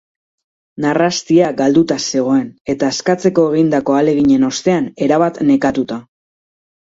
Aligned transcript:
Narrastia 0.83 1.49
galduta 1.59 1.97
zegoen, 2.13 2.47
eta 2.73 2.89
askatzeko 2.95 3.45
egindako 3.57 3.97
ahaleginen 3.97 4.49
ostean 4.49 4.87
erabat 5.09 5.41
nekatuta. 5.51 5.99